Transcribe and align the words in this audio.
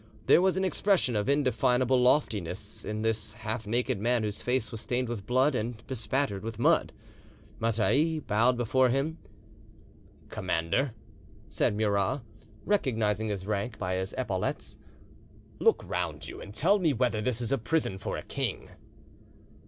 There 0.25 0.41
was 0.41 0.57
an 0.57 0.65
expression 0.65 1.15
of 1.15 1.29
indefinable 1.29 2.01
loftiness 2.01 2.83
in 2.83 3.03
this 3.03 3.35
half 3.35 3.67
naked 3.67 3.99
man 3.99 4.23
whose 4.23 4.41
face 4.41 4.71
was 4.71 4.81
stained 4.81 5.07
with 5.07 5.27
blood 5.27 5.53
and 5.53 5.85
bespattered 5.85 6.41
with 6.43 6.57
mud. 6.57 6.91
Mattei 7.59 8.17
bowed 8.19 8.57
before 8.57 8.89
him. 8.89 9.19
"Commander," 10.27 10.95
said 11.49 11.75
Murat, 11.77 12.21
recognising 12.65 13.27
his 13.27 13.45
rank 13.45 13.77
by 13.77 13.93
his 13.93 14.15
epaulettes, 14.17 14.75
"look 15.59 15.83
round 15.87 16.27
you 16.27 16.41
and 16.41 16.55
tell 16.55 16.79
me 16.79 16.93
whether 16.93 17.21
this 17.21 17.39
is 17.39 17.51
a 17.51 17.59
prison 17.59 17.99
for 17.99 18.17
a 18.17 18.23
king." 18.23 18.71